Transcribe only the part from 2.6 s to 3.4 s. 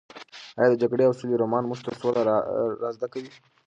را زده کوي؟